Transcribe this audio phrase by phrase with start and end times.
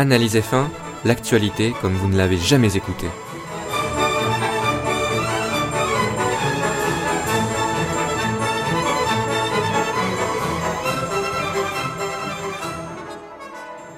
[0.00, 0.66] Analyse F1,
[1.04, 3.08] l'actualité comme vous ne l'avez jamais écouté.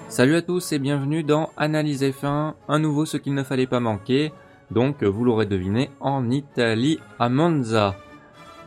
[0.08, 3.80] Salut à tous et bienvenue dans Analyse F1, un nouveau ce qu'il ne fallait pas
[3.80, 4.32] manquer,
[4.70, 7.94] donc vous l'aurez deviné en Italie à Monza,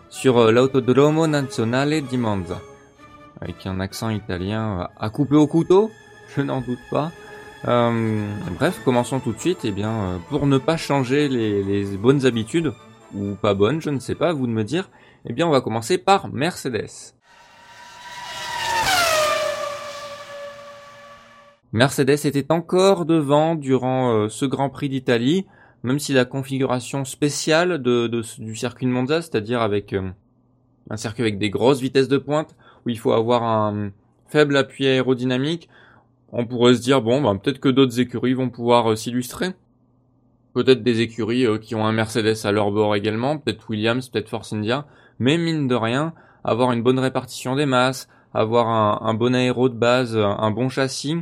[0.08, 2.62] sur euh, l'Autodromo Nazionale di Monza,
[3.42, 5.90] avec un accent italien à couper au couteau,
[6.36, 7.12] je n'en doute pas.
[7.66, 8.28] Euh,
[8.58, 9.60] bref, commençons tout de suite.
[9.64, 12.74] Eh bien, euh, pour ne pas changer les, bonnes habitudes
[13.14, 14.90] ou pas bonnes, je ne sais pas, vous de me dire.
[15.26, 17.14] Eh bien, on va commencer par Mercedes.
[21.72, 25.48] Mercedes était encore devant durant euh, ce Grand Prix d'Italie,
[25.84, 29.94] même si la configuration spéciale du circuit de Monza, c'est-à-dire avec
[30.90, 33.92] un circuit avec des grosses vitesses de pointe, où il faut avoir un
[34.28, 35.70] faible appui aérodynamique,
[36.34, 39.52] on pourrait se dire bon bah peut-être que d'autres écuries vont pouvoir euh, s'illustrer.
[40.54, 44.30] Peut-être des écuries euh, qui ont un Mercedes à leur bord également, peut-être Williams, peut-être
[44.30, 44.86] Force India,
[45.20, 48.68] mais mine de rien, avoir une bonne répartition des masses, avoir
[49.08, 51.18] un, bon aéro de base, un bon châssis,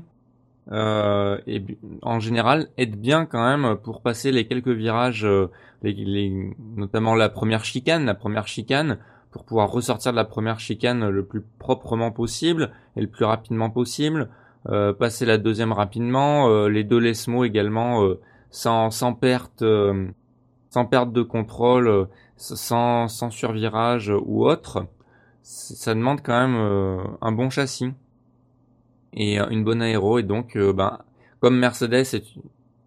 [0.71, 1.61] euh, et
[2.01, 5.27] en général aide bien quand même pour passer les quelques virages,
[5.83, 8.97] notamment la première chicane, la première chicane,
[9.31, 13.69] pour pouvoir ressortir de la première chicane le plus proprement possible et le plus rapidement
[13.69, 14.29] possible,
[14.65, 19.63] passer la deuxième rapidement, euh, les deux Lesmo également euh, sans, sans perte
[20.69, 24.85] sans perte de contrôle, sans, sans survirage ou autre,
[25.41, 27.91] ça demande quand même un bon châssis
[29.11, 30.99] et une bonne aéro et donc ben
[31.41, 32.23] comme Mercedes est,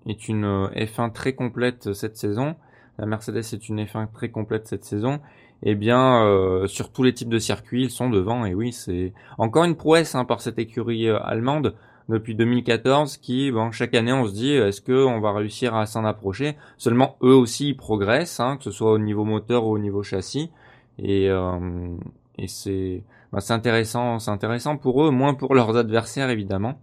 [0.06, 2.56] est une F1 très complète cette saison,
[2.98, 5.20] la Mercedes est une F1 très complète cette saison,
[5.62, 8.44] eh bien, euh, sur tous les types de circuits, ils sont devant.
[8.44, 11.74] Et oui, c'est encore une prouesse hein, par cette écurie euh, allemande
[12.08, 15.86] depuis 2014 qui, bon, chaque année, on se dit, est-ce que on va réussir à
[15.86, 16.56] s'en approcher?
[16.76, 20.02] Seulement, eux aussi, ils progressent, hein, que ce soit au niveau moteur ou au niveau
[20.02, 20.50] châssis.
[20.98, 21.96] Et, euh,
[22.36, 23.02] et c'est,
[23.32, 26.78] bah, intéressant pour eux, moins pour leurs adversaires évidemment.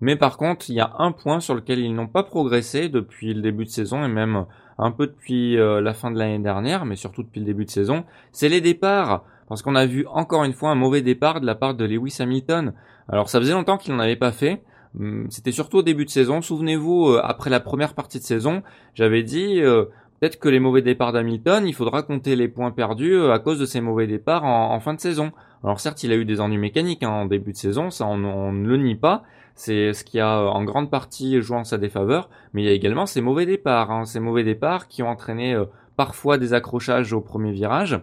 [0.00, 3.32] Mais par contre, il y a un point sur lequel ils n'ont pas progressé depuis
[3.32, 4.44] le début de saison et même
[4.78, 7.70] un peu depuis euh, la fin de l'année dernière, mais surtout depuis le début de
[7.70, 9.24] saison, c'est les départs.
[9.48, 12.16] Parce qu'on a vu encore une fois un mauvais départ de la part de Lewis
[12.18, 12.74] Hamilton.
[13.08, 14.62] Alors ça faisait longtemps qu'il n'en avait pas fait.
[14.98, 16.42] Hum, c'était surtout au début de saison.
[16.42, 18.62] Souvenez-vous, euh, après la première partie de saison,
[18.94, 19.84] j'avais dit euh,
[20.20, 23.66] peut-être que les mauvais départs d'Hamilton, il faudra compter les points perdus à cause de
[23.66, 25.32] ces mauvais départs en, fin de saison.
[25.62, 28.52] Alors certes, il a eu des ennuis mécaniques hein, en début de saison, ça on
[28.52, 29.22] ne le nie pas,
[29.56, 32.72] c'est ce qui a en grande partie joué en sa défaveur, mais il y a
[32.72, 35.64] également ces mauvais départs, hein, ces mauvais départs qui ont entraîné euh,
[35.96, 37.98] parfois des accrochages au premier virage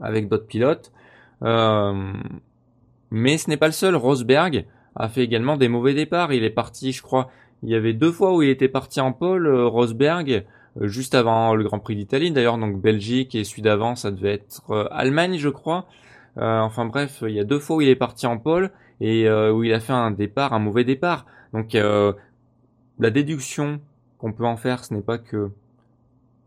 [0.00, 0.92] avec d'autres pilotes.
[1.42, 2.12] Euh,
[3.10, 3.94] mais ce n'est pas le seul.
[3.94, 4.64] Rosberg
[4.96, 6.32] a fait également des mauvais départs.
[6.32, 7.28] Il est parti, je crois,
[7.62, 10.46] il y avait deux fois où il était parti en pôle, euh, Rosberg,
[10.80, 12.30] juste avant le Grand Prix d'Italie.
[12.30, 15.86] D'ailleurs, donc Belgique et celui d'avant, ça devait être Allemagne, je crois.
[16.36, 18.70] Enfin bref, il y a deux fois où il est parti en pôle
[19.00, 21.26] et euh, où il a fait un départ, un mauvais départ.
[21.52, 22.12] Donc euh,
[22.98, 23.80] la déduction
[24.18, 25.50] qu'on peut en faire, ce n'est pas que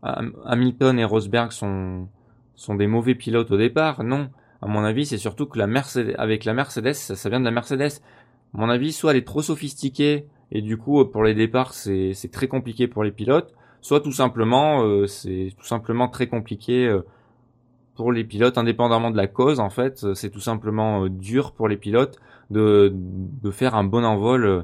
[0.02, 2.08] Hamilton et Rosberg sont
[2.56, 4.04] sont des mauvais pilotes au départ.
[4.04, 4.30] Non,
[4.62, 7.50] à mon avis, c'est surtout que la Mercedes, avec la Mercedes, ça, vient de la
[7.50, 8.00] Mercedes.
[8.54, 12.30] À mon avis, soit elle est trop sophistiquée et du coup pour les départs c'est
[12.30, 16.86] très compliqué pour les pilotes, soit tout simplement euh, c'est tout simplement très compliqué
[17.94, 21.76] pour les pilotes, indépendamment de la cause, en fait, c'est tout simplement dur pour les
[21.76, 22.18] pilotes
[22.50, 24.62] de, de faire un bon envol euh,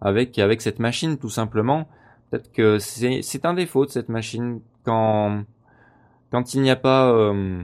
[0.00, 1.88] avec avec cette machine tout simplement.
[2.30, 5.44] Peut-être que c'est un défaut de cette machine quand
[6.30, 7.62] quand il n'y a pas euh,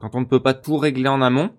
[0.00, 1.50] quand on ne peut pas tout régler en amont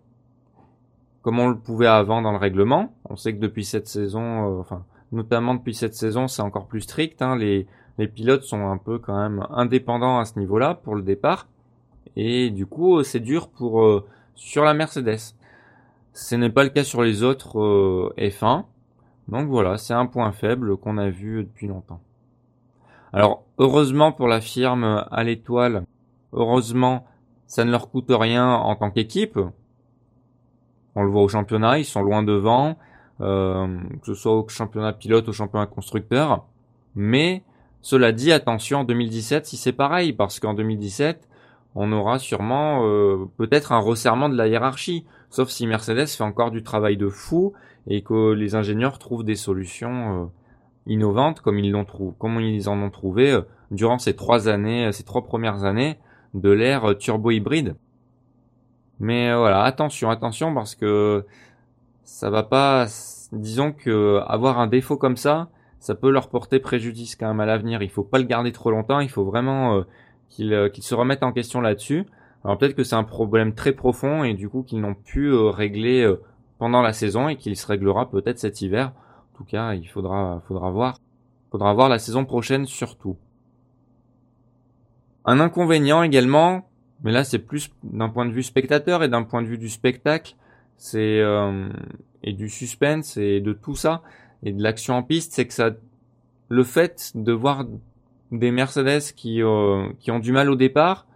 [1.22, 2.94] comme on le pouvait avant dans le règlement.
[3.10, 6.82] On sait que depuis cette saison, euh, enfin notamment depuis cette saison, c'est encore plus
[6.82, 7.22] strict.
[7.22, 7.36] Hein.
[7.36, 11.48] Les les pilotes sont un peu quand même indépendants à ce niveau-là pour le départ
[12.16, 14.04] et du coup c'est dur pour
[14.40, 15.36] sur la Mercedes.
[16.14, 18.64] Ce n'est pas le cas sur les autres euh, F1.
[19.28, 22.02] Donc voilà, c'est un point faible qu'on a vu depuis longtemps.
[23.14, 25.84] Alors heureusement pour la firme à l'étoile,
[26.34, 27.06] heureusement
[27.48, 29.40] ça ne leur coûte rien en tant qu'équipe.
[30.96, 32.78] On le voit au championnat, ils sont loin devant,
[33.22, 36.46] euh, que ce soit au championnat pilote, au championnat constructeur.
[36.96, 37.44] Mais
[37.82, 41.29] cela dit, attention en 2017 si c'est pareil, parce qu'en 2017,
[41.82, 45.06] on aura sûrement euh, peut-être un resserrement de la hiérarchie.
[45.30, 47.54] Sauf si Mercedes fait encore du travail de fou
[47.88, 50.26] et que les ingénieurs trouvent des solutions euh,
[50.88, 53.42] innovantes comme ils l'ont comme en ont trouvé euh,
[53.72, 55.98] durant ces trois années, ces trois premières années
[56.34, 57.78] de l'ère turbo hybride.
[59.00, 61.26] Mais voilà, attention, attention parce que
[62.04, 62.88] ça va pas.
[63.32, 65.48] Disons que avoir un défaut comme ça,
[65.80, 67.82] ça peut leur porter préjudice quand même à l'avenir.
[67.82, 69.00] Il faut pas le garder trop longtemps.
[69.00, 69.86] Il faut vraiment
[70.40, 72.06] euh, qu'ils se remettent en question là-dessus.
[72.44, 76.10] Alors peut-être que c'est un problème très profond et du coup qu'ils n'ont pu régler
[76.58, 78.94] pendant la saison et qu'il se réglera peut-être cet hiver.
[79.34, 81.00] En tout cas, il faudra, faudra voir.
[81.52, 83.18] Faudra voir la saison prochaine surtout.
[85.26, 86.70] Un inconvénient également,
[87.04, 89.70] mais là c'est plus d'un point de vue spectateur et d'un point de vue du
[89.70, 90.36] spectacle,
[90.78, 91.68] c'est euh,
[92.24, 94.02] et du suspense et de tout ça
[94.44, 95.72] et de l'action en piste, c'est que ça,
[96.48, 97.66] le fait de voir
[98.32, 101.08] des Mercedes qui euh, qui ont du mal au départ,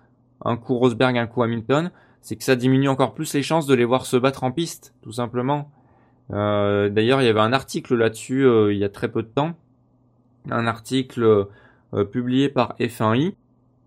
[0.43, 3.73] un coup Rosberg, un coup Hamilton, c'est que ça diminue encore plus les chances de
[3.73, 5.71] les voir se battre en piste, tout simplement.
[6.31, 9.53] Euh, D'ailleurs, il y avait un article là-dessus il y a très peu de temps,
[10.49, 11.47] un article
[12.11, 13.35] publié par F1i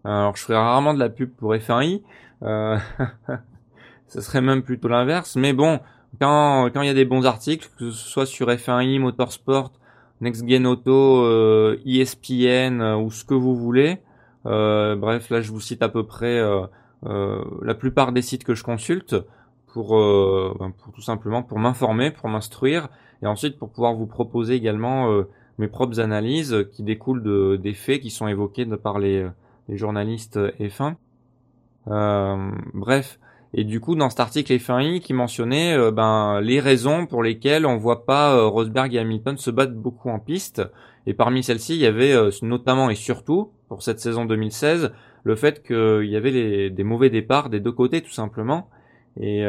[0.06, 2.02] alors je ferai rarement de la pub pour F1i.
[2.42, 2.78] Euh,
[4.06, 5.34] ce serait même plutôt l'inverse.
[5.36, 5.80] Mais bon,
[6.20, 9.72] quand quand il y a des bons articles, que ce soit sur F1i, Motorsport,
[10.20, 13.98] Next Gen Auto, euh, ESPN euh, ou ce que vous voulez.
[14.46, 16.40] Euh, bref, là je vous cite à peu près
[17.02, 19.16] la plupart des sites que je consulte
[19.66, 22.88] pour, ben, pour tout simplement pour m'informer, pour m'instruire
[23.22, 25.24] et ensuite pour pouvoir vous proposer également
[25.58, 29.26] mes propres analyses qui découlent de, des faits qui sont évoqués par les
[29.68, 30.94] journalistes F1.
[31.88, 33.18] Euh, bref,
[33.54, 37.66] et du coup dans cet article F1i qui mentionnait euh, ben les raisons pour lesquelles
[37.66, 40.62] on voit pas euh, Rosberg et Hamilton se battre beaucoup en piste.
[41.06, 45.62] Et parmi celles-ci, il y avait notamment et surtout pour cette saison 2016 le fait
[45.62, 48.68] qu'il y avait des mauvais départs des deux côtés tout simplement.
[49.20, 49.46] Et,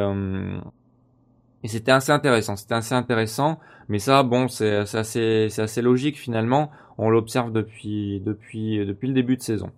[1.64, 2.56] et c'était assez intéressant.
[2.56, 3.60] C'était assez intéressant,
[3.90, 6.72] mais ça, bon, c'est assez, assez logique finalement.
[6.98, 9.72] On l'observe depuis, depuis, depuis le début de saison.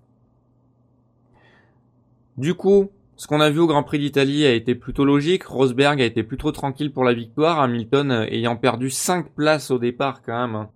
[2.38, 2.90] Du coup,
[3.20, 5.44] ce qu'on a vu au Grand Prix d'Italie a été plutôt logique.
[5.44, 7.60] Rosberg a été plutôt tranquille pour la victoire.
[7.60, 10.56] Hamilton euh, ayant perdu 5 places au départ quand même.
[10.56, 10.70] Hein.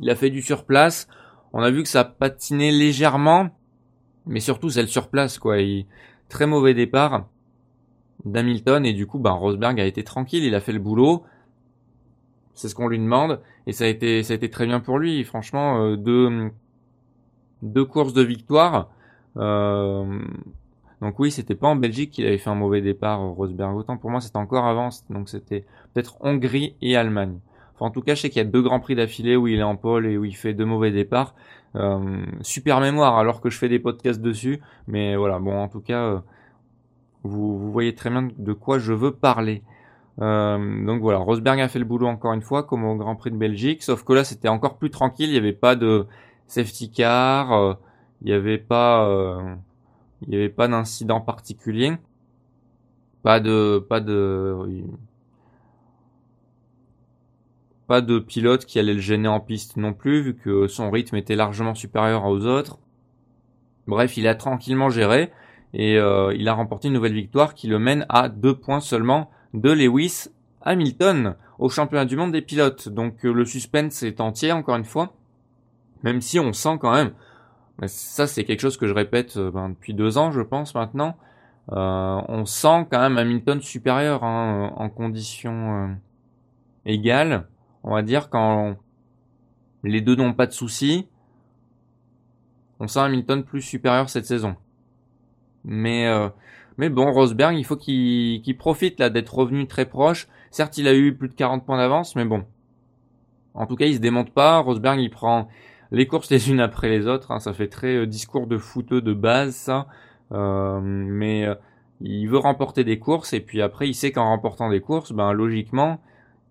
[0.00, 1.06] Il a fait du surplace.
[1.52, 3.50] On a vu que ça patinait légèrement.
[4.26, 5.58] Mais surtout c'est le surplace quoi.
[6.28, 7.28] Très mauvais départ
[8.24, 8.84] d'Hamilton.
[8.84, 10.42] Et du coup, ben, Rosberg a été tranquille.
[10.42, 11.22] Il a fait le boulot.
[12.54, 13.40] C'est ce qu'on lui demande.
[13.68, 15.22] Et ça a été, très bien pour lui.
[15.22, 16.50] Franchement, euh, deux,
[17.62, 18.90] deux courses de victoire.
[19.36, 20.18] Euh,
[21.02, 23.76] donc oui, c'était pas en Belgique qu'il avait fait un mauvais départ, Rosberg.
[23.76, 27.40] Autant pour moi, c'était encore avant, donc c'était peut-être Hongrie et Allemagne.
[27.74, 29.58] Enfin, en tout cas, je sais qu'il y a deux grands prix d'affilée où il
[29.58, 31.34] est en pole et où il fait deux mauvais départs.
[31.74, 34.60] Euh, super mémoire, alors que je fais des podcasts dessus.
[34.86, 36.20] Mais voilà, bon, en tout cas, euh,
[37.24, 39.64] vous, vous, voyez très bien de quoi je veux parler.
[40.20, 43.32] Euh, donc voilà, Rosberg a fait le boulot encore une fois, comme au Grand Prix
[43.32, 43.82] de Belgique.
[43.82, 45.30] Sauf que là, c'était encore plus tranquille.
[45.30, 46.06] Il n'y avait pas de
[46.46, 47.76] safety car.
[48.20, 49.08] il n'y avait pas
[50.22, 51.92] il n'y avait pas d'incident particulier.
[53.22, 54.56] Pas de, pas de,
[57.86, 61.16] pas de pilote qui allait le gêner en piste non plus, vu que son rythme
[61.16, 62.78] était largement supérieur aux autres.
[63.86, 65.32] Bref, il a tranquillement géré
[65.74, 69.30] et euh, il a remporté une nouvelle victoire qui le mène à deux points seulement
[69.54, 70.28] de Lewis
[70.62, 72.88] Hamilton au championnat du monde des pilotes.
[72.88, 75.14] Donc euh, le suspense est entier encore une fois,
[76.02, 77.12] même si on sent quand même
[77.86, 81.16] ça, c'est quelque chose que je répète euh, ben, depuis deux ans, je pense maintenant.
[81.70, 85.94] Euh, on sent quand même Hamilton supérieur hein, en conditions euh,
[86.86, 87.46] égales.
[87.84, 88.76] On va dire quand
[89.84, 91.08] les deux n'ont pas de soucis,
[92.78, 94.56] on sent Hamilton plus supérieur cette saison.
[95.64, 96.08] Mais
[96.78, 100.28] mais bon, Rosberg, il faut qu'il profite là d'être revenu très proche.
[100.50, 102.44] Certes, il a eu plus de 40 points d'avance, mais bon.
[103.54, 104.58] En tout cas, il se démonte pas.
[104.58, 105.48] Rosberg, il prend
[105.92, 107.30] les courses les unes après les autres.
[107.30, 109.86] Hein, ça fait très euh, discours de footeux de base, ça.
[110.32, 111.54] Euh, mais euh,
[112.00, 115.32] il veut remporter des courses et puis après, il sait qu'en remportant des courses, ben
[115.32, 116.00] logiquement,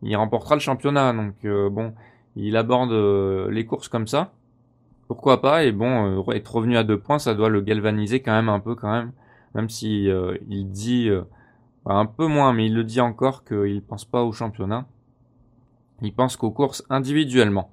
[0.03, 1.11] il remportera le championnat.
[1.13, 1.93] Donc bon,
[2.35, 2.93] il aborde
[3.49, 4.31] les courses comme ça.
[5.07, 5.65] Pourquoi pas?
[5.65, 8.75] Et bon, être revenu à deux points, ça doit le galvaniser quand même un peu
[8.75, 9.11] quand même.
[9.55, 10.07] Même si
[10.49, 11.09] il dit
[11.85, 14.85] un peu moins, mais il le dit encore qu'il pense pas au championnat.
[16.01, 17.71] Il pense qu'aux courses individuellement.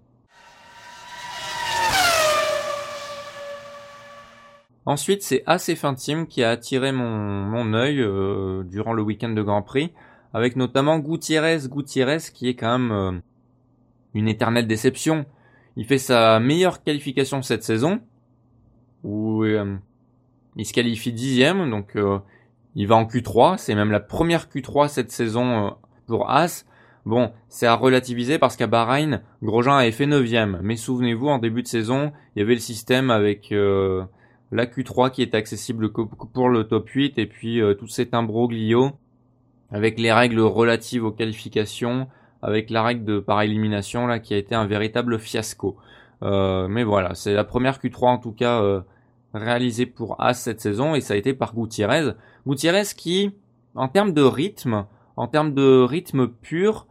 [4.88, 9.42] Ensuite, c'est assez team qui a attiré mon, mon œil euh, durant le week-end de
[9.42, 9.92] Grand Prix,
[10.33, 13.12] avec notamment Gutiérrez, Gutiérrez qui est quand même euh,
[14.14, 15.26] une éternelle déception.
[15.76, 18.00] Il fait sa meilleure qualification cette saison,
[19.04, 19.76] où euh,
[20.57, 21.95] il se qualifie dixième, donc
[22.75, 25.76] il va en Q3, c'est même la première Q3 cette saison
[26.07, 26.64] pour As.
[27.04, 31.62] Bon, c'est à relativiser parce qu'à Bahreïn, Grosjean avait fait neuvième, mais souvenez-vous, en début
[31.62, 33.52] de saison, il y avait le système avec
[34.50, 38.93] la Q3 qui est accessible pour le top 8 et puis euh, tous ces imbroglio
[39.71, 42.09] avec les règles relatives aux qualifications,
[42.40, 45.76] avec la règle de par élimination là qui a été un véritable fiasco.
[46.23, 48.81] Euh, mais voilà, c'est la première Q3 en tout cas euh,
[49.35, 52.12] réalisée pour As cette saison et ça a été par Gutiérrez.
[52.47, 53.33] Gutiérrez qui,
[53.75, 54.87] en termes de rythme,
[55.17, 56.87] en termes de rythme pur,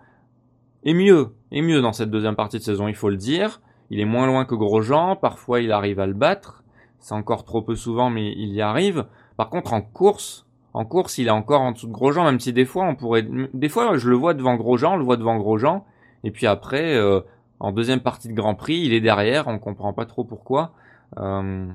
[0.83, 3.61] est mieux, est mieux dans cette deuxième partie de saison, il faut le dire.
[3.89, 6.63] Il est moins loin que Grosjean, parfois il arrive à le battre.
[6.99, 9.05] C'est encore trop peu souvent, mais il y arrive.
[9.37, 12.53] Par contre, en course, en course, il est encore en dessous de Grosjean, même si
[12.53, 15.37] des fois on pourrait, des fois je le vois devant Grosjean, on le voit devant
[15.37, 15.85] Grosjean,
[16.23, 17.21] et puis après, euh,
[17.59, 20.73] en deuxième partie de Grand Prix, il est derrière, on comprend pas trop pourquoi.
[21.17, 21.67] Euh,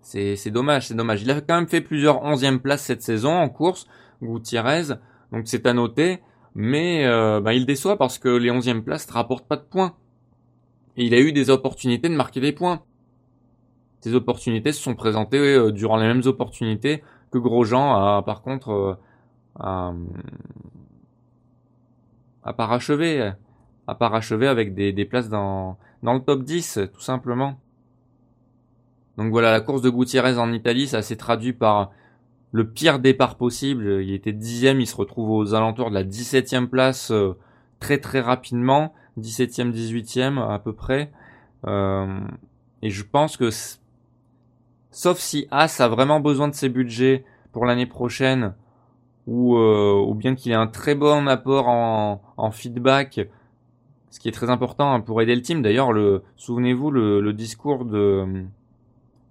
[0.00, 1.22] c'est, dommage, c'est dommage.
[1.22, 3.86] Il a quand même fait plusieurs onzièmes places cette saison en course,
[4.22, 4.94] Gutiérrez,
[5.32, 6.20] donc c'est à noter,
[6.54, 9.94] mais euh, bah, il déçoit parce que les onzièmes places ne rapportent pas de points.
[10.96, 12.82] Et il a eu des opportunités de marquer des points.
[14.00, 18.70] Ces opportunités se sont présentées euh, durant les mêmes opportunités que Grosjean a par contre
[18.70, 18.94] euh,
[19.58, 19.92] à,
[22.42, 23.32] à parachever,
[23.86, 27.58] à parachever avec des, des places dans, dans le top 10 tout simplement.
[29.16, 31.90] Donc voilà, la course de Gutiérrez en Italie, ça s'est traduit par
[32.52, 34.02] le pire départ possible.
[34.02, 37.36] Il était dixième, il se retrouve aux alentours de la 17e place euh,
[37.80, 41.12] très très rapidement, 17e, 18e à peu près.
[41.66, 42.18] Euh,
[42.82, 43.50] et je pense que
[44.90, 48.54] Sauf si As a vraiment besoin de ses budgets pour l'année prochaine,
[49.26, 53.20] ou, euh, ou bien qu'il ait un très bon apport en, en, feedback,
[54.10, 55.62] ce qui est très important hein, pour aider le team.
[55.62, 58.44] D'ailleurs, le, souvenez-vous le, le, discours de,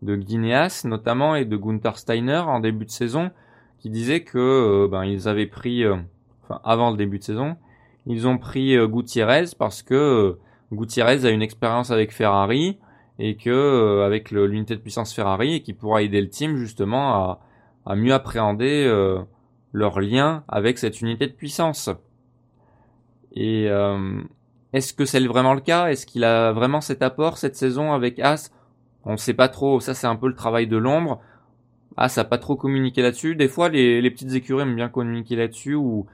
[0.01, 3.31] de Guineas notamment et de Gunther Steiner en début de saison,
[3.79, 5.97] qui disait que euh, ben, ils avaient pris, euh,
[6.43, 7.57] enfin avant le début de saison,
[8.05, 10.37] ils ont pris Gutiérrez parce que
[10.71, 12.79] Gutiérrez a une expérience avec Ferrari
[13.19, 17.13] et que euh, avec l'unité de puissance Ferrari et qui pourra aider le team justement
[17.13, 17.39] à,
[17.85, 19.19] à mieux appréhender euh,
[19.73, 21.89] leur lien avec cette unité de puissance.
[23.33, 24.21] Et euh,
[24.71, 25.87] est-ce que c'est vraiment le cas?
[25.87, 28.51] Est-ce qu'il a vraiment cet apport cette saison avec As
[29.03, 29.81] On ne sait pas trop.
[29.81, 31.21] Ça c'est un peu le travail de l'ombre.
[31.97, 33.35] As a pas trop communiqué là-dessus.
[33.35, 36.05] Des fois les, les petites écuries aiment bien communiquer là-dessus ou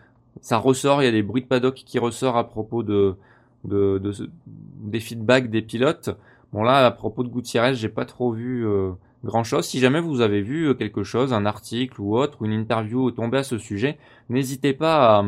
[0.42, 1.04] ça ressort.
[1.04, 3.16] Il y a des bruits de paddock qui ressortent à propos de,
[3.64, 4.12] de, de
[4.48, 6.10] des feedbacks des pilotes.
[6.56, 8.94] Bon là, à propos de Gutiérrez, j'ai pas trop vu euh,
[9.26, 9.66] grand chose.
[9.66, 13.12] Si jamais vous avez vu euh, quelque chose, un article ou autre, ou une interview
[13.12, 13.98] tombée à ce sujet,
[14.30, 15.26] n'hésitez pas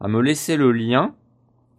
[0.00, 1.14] à, me laisser le lien,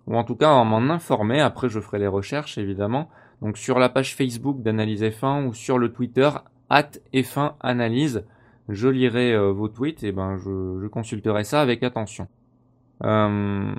[0.05, 1.41] ou en tout cas à m'en informer.
[1.41, 3.09] Après, je ferai les recherches, évidemment.
[3.41, 6.29] Donc sur la page Facebook d'Analyse F1 ou sur le Twitter,
[6.69, 8.23] at F1 Analyse,
[8.69, 12.27] je lirai euh, vos tweets et ben je, je, consulterai ça avec attention.
[13.03, 13.73] Euh,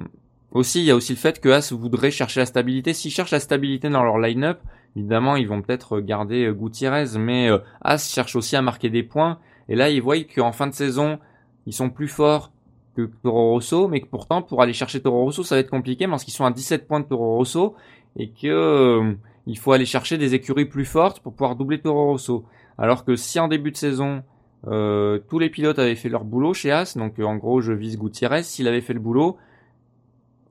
[0.51, 2.93] aussi, il y a aussi le fait que As voudrait chercher la stabilité.
[2.93, 4.59] S'ils cherchent la stabilité dans leur line-up,
[4.97, 9.03] Évidemment, ils vont peut-être garder euh, Gutiérrez, mais euh, As cherche aussi à marquer des
[9.03, 9.39] points.
[9.69, 11.19] Et là, ils voient qu'en fin de saison,
[11.67, 12.51] ils sont plus forts
[12.97, 16.09] que Toro Rosso, mais que pourtant, pour aller chercher Toro Rosso, ça va être compliqué
[16.09, 17.75] parce qu'ils sont à 17 points de Toro Rosso
[18.17, 19.13] et que euh,
[19.47, 22.45] il faut aller chercher des écuries plus fortes pour pouvoir doubler Toro Rosso.
[22.79, 24.23] Alors que si en début de saison,
[24.67, 27.99] euh, tous les pilotes avaient fait leur boulot chez As, donc en gros, je vise
[27.99, 29.37] Gutiérrez, s'il avait fait le boulot,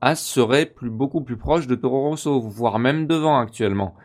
[0.00, 3.96] As serait beaucoup plus proche de Toro Rosso, voire même devant actuellement.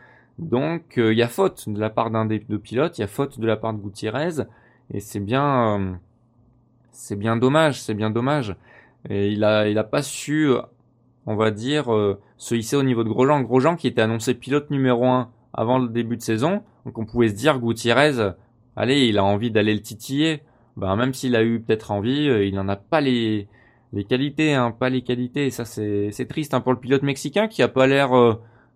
[0.42, 3.04] Donc euh, il y a faute de la part d'un des deux pilotes, il y
[3.04, 4.42] a faute de la part de Gutiérrez,
[4.92, 5.92] et c'est bien, euh,
[6.90, 8.56] c'est bien dommage, c'est bien dommage.
[9.08, 10.50] Et il a, il a pas su,
[11.26, 13.42] on va dire, euh, se hisser au niveau de Grosjean.
[13.42, 17.28] Grosjean qui était annoncé pilote numéro 1 avant le début de saison, donc on pouvait
[17.28, 18.32] se dire Gutiérrez,
[18.76, 20.42] allez, il a envie d'aller le titiller.
[20.76, 23.46] Ben, même s'il a eu peut-être envie, il n'en a pas les,
[23.92, 25.46] les qualités, hein, pas les qualités.
[25.46, 28.12] Et ça c'est, c'est triste hein, pour le pilote mexicain qui a pas l'air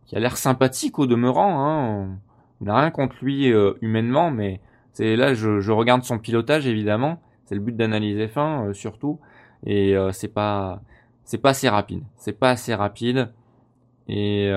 [0.07, 1.61] qui a l'air sympathique au demeurant.
[1.61, 2.19] Hein.
[2.61, 4.61] On n'a rien contre lui euh, humainement, mais
[4.93, 7.21] c'est là je, regarde son pilotage évidemment.
[7.45, 9.21] C'est le but d'analyser fin euh, surtout,
[9.65, 10.81] et euh, c'est pas
[11.25, 12.03] c'est pas assez rapide.
[12.17, 13.33] C'est pas assez rapide
[14.09, 14.53] et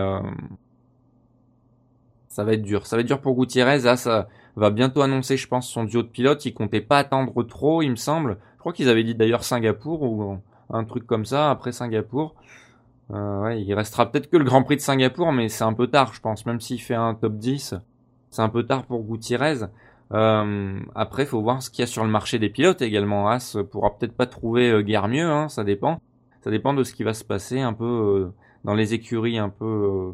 [2.27, 2.86] ça va être dur.
[2.86, 3.79] Ça va être dur pour Gutiérrez.
[3.79, 6.46] Là, ça va bientôt annoncer, je pense, son duo de pilotes.
[6.46, 8.38] Il comptait pas attendre trop, il me semble.
[8.53, 10.38] Je crois qu'ils avaient dit d'ailleurs Singapour ou
[10.70, 12.36] un truc comme ça après Singapour.
[13.11, 15.87] Euh, ouais, il restera peut-être que le Grand Prix de Singapour, mais c'est un peu
[15.87, 16.45] tard, je pense.
[16.45, 17.75] Même s'il fait un top 10,
[18.29, 19.65] c'est un peu tard pour Gutiérrez.
[20.11, 23.29] Euh, après, faut voir ce qu'il y a sur le marché des pilotes également.
[23.29, 26.01] As pourra peut-être pas trouver euh, guère mieux, hein, ça dépend.
[26.41, 29.49] Ça dépend de ce qui va se passer un peu euh, dans les écuries, un
[29.49, 30.11] peu euh,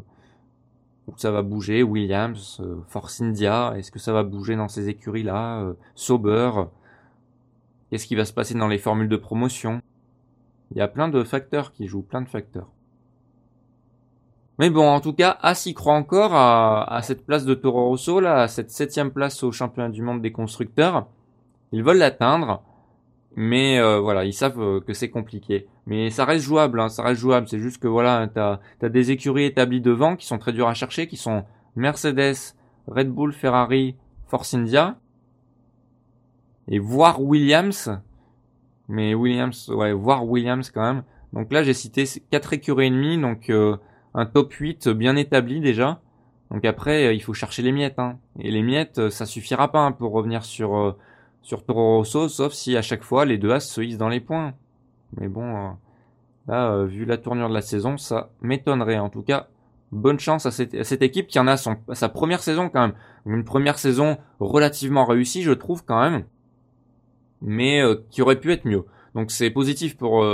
[1.06, 1.82] où ça va bouger.
[1.82, 6.50] Williams, Force India, est-ce que ça va bouger dans ces écuries-là Sauber,
[7.90, 9.80] qu'est-ce qui va se passer dans les formules de promotion?
[10.72, 12.68] Il y a plein de facteurs qui jouent, plein de facteurs.
[14.58, 18.20] Mais bon, en tout cas, As y croit encore à, cette place de Toro Rosso,
[18.20, 21.06] là, à cette septième place au championnat du monde des constructeurs.
[21.72, 22.62] Ils veulent l'atteindre.
[23.38, 25.66] Mais euh, voilà, ils savent euh, que c'est compliqué.
[25.84, 27.48] Mais ça reste jouable, hein, ça reste jouable.
[27.48, 30.74] C'est juste que voilà, t'as as des écuries établies devant qui sont très dures à
[30.74, 31.44] chercher, qui sont
[31.76, 32.54] Mercedes,
[32.88, 33.94] Red Bull, Ferrari,
[34.26, 34.96] Force India,
[36.68, 38.00] et voir Williams.
[38.88, 41.02] Mais Williams, ouais, voir Williams quand même.
[41.34, 43.76] Donc là, j'ai cité quatre écuries et demie, donc euh,
[44.16, 46.00] un top 8 bien établi déjà.
[46.50, 47.98] Donc après, il faut chercher les miettes.
[47.98, 48.18] Hein.
[48.40, 50.96] Et les miettes, ça suffira pas hein, pour revenir sur
[51.46, 54.18] sur Toro Rosso, sauf si à chaque fois les deux As se hissent dans les
[54.18, 54.54] points.
[55.16, 55.70] Mais bon, euh,
[56.48, 58.98] là, euh, vu la tournure de la saison, ça m'étonnerait.
[58.98, 59.46] En tout cas,
[59.92, 62.94] bonne chance à cette, équipe qui en a son, sa première saison quand même.
[63.26, 66.24] Une première saison relativement réussie, je trouve quand même,
[67.42, 68.84] mais euh, qui aurait pu être mieux.
[69.14, 70.24] Donc c'est positif pour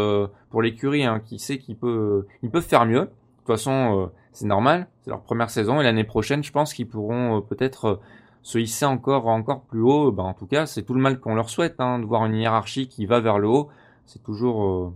[0.62, 3.10] l'écurie, hein, qui sait qu'ils peuvent peuvent faire mieux.
[3.42, 6.88] De toute façon, c'est normal, c'est leur première saison et l'année prochaine, je pense qu'ils
[6.88, 8.00] pourront peut-être
[8.42, 11.34] se hisser encore encore plus haut, ben en tout cas, c'est tout le mal qu'on
[11.34, 13.68] leur souhaite, hein, de voir une hiérarchie qui va vers le haut,
[14.04, 14.92] c'est toujours euh,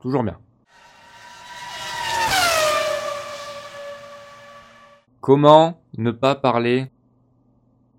[0.00, 0.38] toujours bien.
[5.20, 6.90] Comment ne pas parler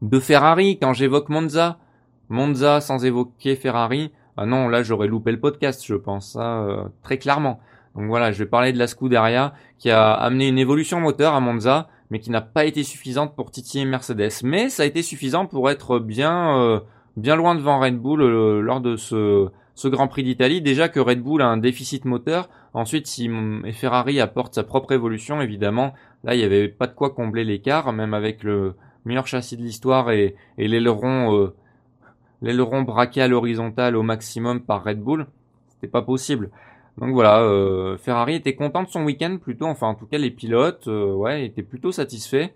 [0.01, 1.77] de Ferrari quand j'évoque Monza?
[2.29, 6.83] Monza sans évoquer Ferrari, ah non, là j'aurais loupé le podcast, je pense, ça euh,
[7.03, 7.59] très clairement.
[7.97, 11.39] Donc voilà, je vais parler de la Scuderia qui a amené une évolution moteur à
[11.39, 14.31] Monza mais qui n'a pas été suffisante pour titiller Mercedes.
[14.43, 16.79] Mais ça a été suffisant pour être bien, euh,
[17.17, 19.49] bien loin devant Red Bull euh, lors de ce,
[19.85, 20.61] Grand Prix d'Italie.
[20.61, 22.49] Déjà que Red Bull a un déficit moteur.
[22.73, 23.29] Ensuite, si
[23.73, 27.91] Ferrari apporte sa propre évolution, évidemment, là, il n'y avait pas de quoi combler l'écart,
[27.91, 28.75] même avec le
[29.05, 31.55] meilleur châssis de l'histoire et, et l'aileron, euh,
[32.41, 35.27] l'aileron braqué à l'horizontale au maximum par Red Bull.
[35.69, 36.51] C'était pas possible.
[36.97, 40.31] Donc voilà, euh, Ferrari était content de son week-end plutôt, enfin en tout cas les
[40.31, 42.49] pilotes, euh, ouais, étaient plutôt satisfaits.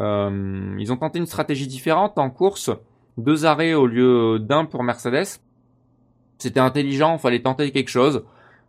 [0.00, 2.72] Euh, ils ont tenté une stratégie différente en course,
[3.18, 5.40] deux arrêts au lieu d'un pour Mercedes.
[6.38, 8.24] C'était intelligent, fallait tenter quelque chose.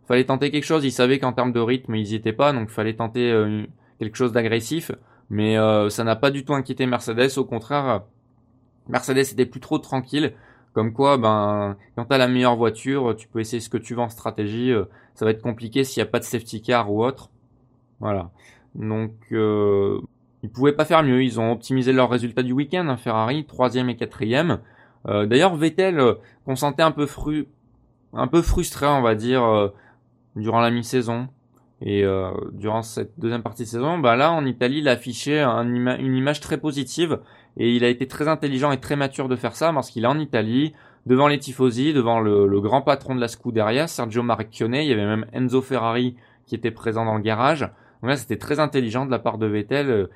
[0.06, 2.70] Fallait tenter quelque chose, ils savaient qu'en termes de rythme ils y étaient pas, donc
[2.70, 3.66] fallait tenter
[3.98, 4.92] quelque chose d'agressif.
[5.30, 5.56] Mais
[5.90, 8.04] ça n'a pas du tout inquiété Mercedes, au contraire,
[8.88, 10.34] Mercedes était plus trop tranquille.
[10.76, 14.00] Comme quoi, ben, quand t'as la meilleure voiture, tu peux essayer ce que tu veux
[14.02, 14.72] en stratégie.
[14.72, 14.84] Euh,
[15.14, 17.30] ça va être compliqué s'il n'y a pas de safety car ou autre.
[17.98, 18.28] Voilà.
[18.74, 19.98] Donc, euh,
[20.42, 21.24] ils pouvaient pas faire mieux.
[21.24, 22.88] Ils ont optimisé leurs résultats du week-end.
[22.88, 24.58] Hein, Ferrari, troisième et quatrième.
[25.08, 27.46] Euh, D'ailleurs, Vettel, euh, qu'on sentait un peu fru,
[28.12, 29.68] un peu frustré, on va dire, euh,
[30.34, 31.28] durant la mi-saison.
[31.80, 32.04] Et
[32.52, 36.40] durant cette deuxième partie de saison, bah là en Italie, il a affiché une image
[36.40, 37.20] très positive
[37.56, 40.08] et il a été très intelligent et très mature de faire ça parce qu'il est
[40.08, 40.74] en Italie,
[41.06, 44.74] devant les tifosi, devant le, grand patron de la Scuderia, Sergio Marchionne.
[44.74, 46.16] Il y avait même Enzo Ferrari
[46.46, 47.60] qui était présent dans le garage.
[47.60, 50.08] Donc là, c'était très intelligent de la part de Vettel.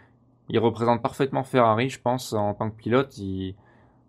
[0.49, 3.19] Il représente parfaitement Ferrari, je pense, en tant que pilote.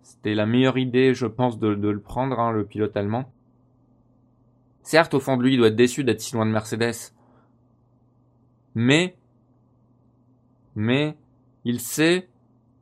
[0.01, 3.31] C'était la meilleure idée, je pense, de, le prendre, hein, le pilote allemand.
[4.81, 7.13] Certes, au fond de lui, il doit être déçu d'être si loin de Mercedes.
[8.73, 9.15] Mais,
[10.75, 11.15] mais,
[11.63, 12.27] il sait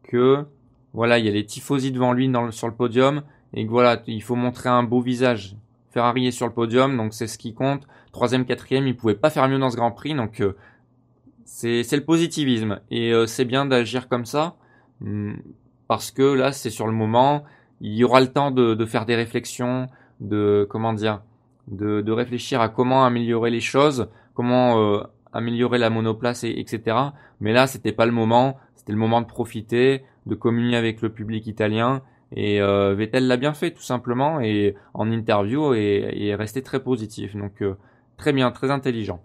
[0.09, 0.45] que
[0.93, 3.21] voilà, il y a les tifosi devant lui sur le podium
[3.53, 5.55] et que voilà, il faut montrer un beau visage.
[5.91, 7.87] Ferrari est sur le podium, donc c'est ce qui compte.
[8.11, 10.55] Troisième, quatrième, il pouvait pas faire mieux dans ce Grand Prix, donc euh,
[11.45, 14.55] c'est le positivisme et euh, c'est bien d'agir comme ça
[15.01, 15.33] hmm,
[15.87, 17.43] parce que là c'est sur le moment.
[17.81, 19.87] Il y aura le temps de, de faire des réflexions,
[20.19, 21.21] de comment dire,
[21.67, 26.97] de, de, réfléchir à comment améliorer les choses, comment euh, améliorer la monoplace, et, etc.
[27.39, 28.57] Mais là, c'était pas le moment.
[28.89, 32.01] C'était le moment de profiter, de communier avec le public italien.
[32.35, 36.81] Et euh, Vettel l'a bien fait, tout simplement, et en interview, et, est resté très
[36.81, 37.35] positif.
[37.35, 37.75] Donc euh,
[38.17, 39.21] très bien, très intelligent.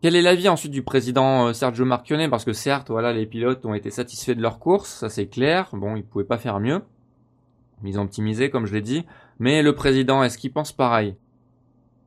[0.00, 2.30] Quel est l'avis ensuite du président euh, Sergio Marchionne?
[2.30, 5.68] Parce que certes, voilà, les pilotes ont été satisfaits de leur course, ça c'est clair.
[5.74, 6.80] Bon, ils pouvaient pas faire mieux.
[7.84, 9.04] Ils ont optimisé, comme je l'ai dit.
[9.40, 11.16] Mais le président, est-ce qu'il pense pareil?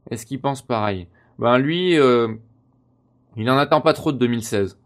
[0.10, 1.08] Est-ce qu'il pense pareil?
[1.38, 2.00] Ben lui,
[3.38, 4.78] il en attend pas trop de 2016.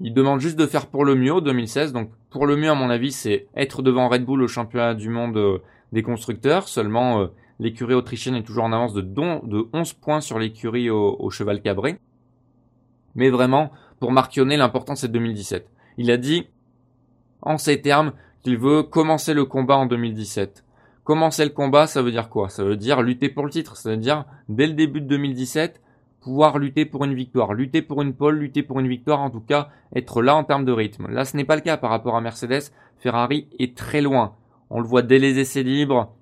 [0.00, 1.92] Il demande juste de faire pour le mieux 2016.
[1.92, 5.08] Donc pour le mieux, à mon avis, c'est être devant Red Bull au championnat du
[5.08, 5.58] monde euh,
[5.92, 6.68] des constructeurs.
[6.68, 7.26] Seulement, euh,
[7.58, 11.98] l'écurie autrichienne est toujours en avance de, de 11 points sur l'écurie au, cheval cabré.
[13.14, 15.66] Mais vraiment, pour Marchionnet, l'important c'est 2017.
[15.96, 16.46] Il a dit,
[17.40, 20.64] en ces termes, qu'il veut commencer le combat en 2017.
[21.04, 22.48] Commencer le combat, ça veut dire quoi?
[22.50, 23.76] Ça veut dire lutter pour le titre.
[23.76, 25.80] Ça veut dire, dès le début de 2017,
[26.26, 29.40] pouvoir lutter pour une victoire, lutter pour une pole, lutter pour une victoire, en tout
[29.40, 31.06] cas être là en termes de rythme.
[31.08, 32.72] Là, ce n'est pas le cas par rapport à Mercedes.
[32.98, 34.34] Ferrari est très loin.
[34.68, 36.16] On le voit dès les essais libres.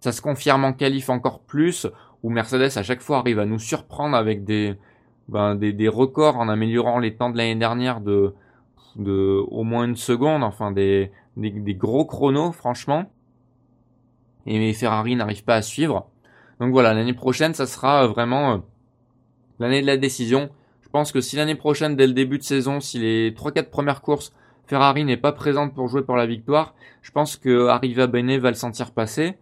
[0.00, 1.86] Ça se confirme en qualif encore plus,
[2.24, 4.74] où Mercedes à chaque fois arrive à nous surprendre avec des,
[5.28, 8.34] ben, des, records en améliorant les temps de l'année dernière de,
[8.96, 13.04] de au moins une seconde, enfin des, des, des gros chronos, franchement.
[14.46, 16.10] et Ferrari n'arrive pas à suivre.
[16.58, 18.64] Donc voilà, l'année prochaine, ça sera vraiment
[19.60, 20.50] l'année de la décision.
[20.80, 24.02] Je pense que si l'année prochaine, dès le début de saison, si les 3-4 premières
[24.02, 24.32] courses,
[24.66, 28.48] Ferrari n'est pas présente pour jouer pour la victoire, je pense que Arriva Bene va
[28.48, 29.36] le sentir passer,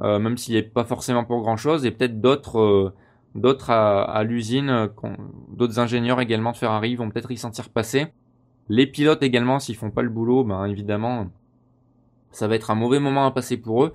[0.00, 2.94] euh, même s'il n'est pas forcément pour grand chose, et peut-être d'autres euh,
[3.34, 4.88] d'autres à, l'usine, euh,
[5.48, 8.08] d'autres ingénieurs également de Ferrari vont peut-être y sentir passer.
[8.68, 11.28] Les pilotes également, s'ils font pas le boulot, ben évidemment,
[12.30, 13.94] ça va être un mauvais moment à passer pour eux.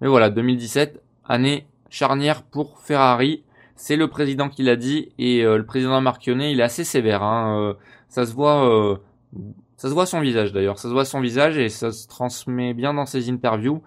[0.00, 3.44] Mais voilà, 2017, année charnière pour Ferrari
[3.76, 7.22] c'est le président qui l'a dit et euh, le président Marchionnet, il est assez sévère.
[7.22, 7.74] Hein, euh,
[8.08, 8.96] ça se voit, euh,
[9.76, 10.78] ça se voit son visage d'ailleurs.
[10.78, 13.82] Ça se voit son visage et ça se transmet bien dans ses interviews.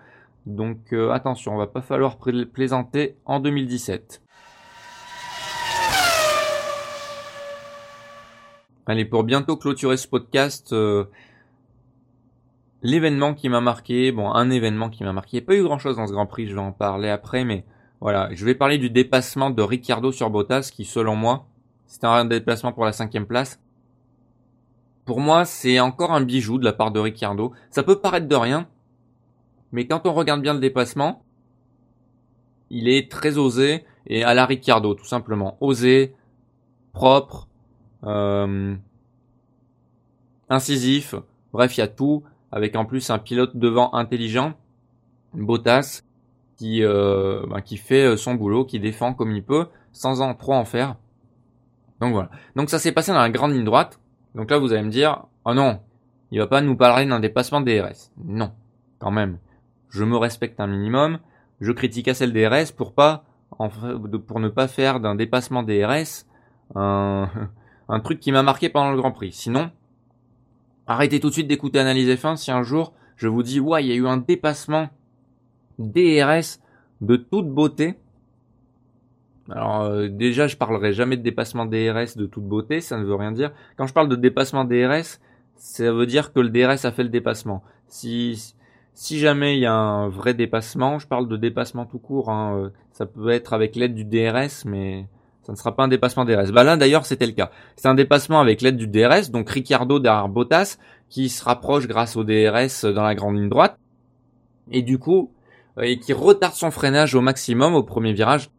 [0.46, 4.22] Donc attention, on va pas falloir plaisanter en 2017.
[8.88, 10.74] Allez, pour bientôt clôturer ce podcast,
[12.82, 15.62] l'événement qui m'a marqué, bon, un événement qui m'a marqué, il n'y a pas eu
[15.62, 17.66] grand chose dans ce Grand Prix, je vais en parler après, mais
[18.02, 21.46] voilà, je vais parler du dépassement de Ricciardo sur Bottas, qui selon moi,
[21.86, 23.60] c'était un déplacement pour la cinquième place.
[25.06, 27.52] Pour moi, c'est encore un bijou de la part de Ricciardo.
[27.72, 28.68] Ça peut paraître de rien,
[29.72, 31.24] mais quand on regarde bien le dépassement,
[32.70, 35.58] il est très osé et à la Ricciardo, tout simplement.
[35.60, 36.16] Osé,
[36.94, 37.48] propre,
[38.06, 38.76] euh,
[40.50, 41.16] incisif,
[41.52, 44.54] bref, il y a tout, avec en plus un pilote devant intelligent,
[45.34, 46.04] Bottas,
[46.60, 50.34] qui euh, bah, qui fait euh, son boulot, qui défend comme il peut, sans en
[50.36, 50.98] trop en faire.
[52.02, 52.30] Donc voilà.
[52.58, 54.02] Donc ça s'est passé dans la grande ligne droite.
[54.36, 55.80] Donc là vous allez me dire, oh non,
[56.32, 58.12] il va pas nous parler d'un dépassement DRS.
[58.26, 58.52] Non,
[59.00, 59.38] quand même.
[59.88, 61.20] Je me respecte un minimum.
[61.62, 63.24] Je critique assez le DRS pour pas
[64.28, 66.26] pour ne pas faire d'un dépassement DRS
[66.76, 67.30] un,
[67.90, 69.32] un truc qui m'a marqué pendant le Grand Prix.
[69.32, 69.72] Sinon,
[70.88, 73.88] arrêtez tout de suite d'écouter Analyse F1 si un jour je vous dis ouais il
[73.88, 74.90] y a eu un dépassement
[75.80, 76.60] DRS
[77.02, 77.96] de toute beauté.
[79.50, 83.16] Alors euh, déjà, je parlerai jamais de dépassement DRS de toute beauté, ça ne veut
[83.16, 83.52] rien dire.
[83.78, 85.20] Quand je parle de dépassement DRS,
[85.56, 87.64] ça veut dire que le DRS a fait le dépassement.
[87.88, 88.54] Si
[88.94, 92.30] si jamais il y a un vrai dépassement, je parle de dépassement tout court.
[92.30, 95.08] Hein, euh, ça peut être avec l'aide du DRS, mais
[95.42, 96.52] ça ne sera pas un dépassement DRS.
[96.52, 97.50] Bah là d'ailleurs c'était le cas.
[97.76, 102.18] C'est un dépassement avec l'aide du DRS, donc Ricciardo derrière Bottas qui se rapproche grâce
[102.18, 103.80] au DRS dans la grande ligne droite.
[104.70, 105.32] Et du coup,
[105.82, 108.50] et qui retarde son freinage au maximum au premier virage.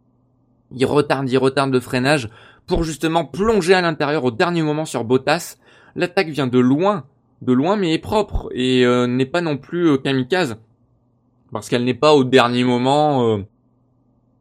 [0.73, 2.31] Il retarde, il retarde le freinage
[2.67, 5.57] pour justement plonger à l'intérieur au dernier moment sur Bottas.
[5.97, 7.05] L'attaque vient de loin,
[7.43, 10.57] de loin mais est propre et euh, n'est pas non plus euh, kamikaze
[11.53, 13.41] parce qu'elle n'est pas au dernier moment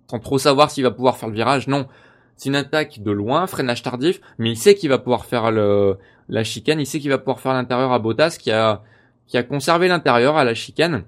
[0.10, 1.67] sans trop savoir s'il va pouvoir faire le virage.
[1.67, 1.88] Non,
[2.36, 6.43] c'est une attaque de loin, freinage tardif, mais il sait qu'il va pouvoir faire la
[6.43, 8.84] chicane, il sait qu'il va pouvoir faire l'intérieur à Bottas qui a
[9.27, 11.03] qui a conservé l'intérieur à la chicane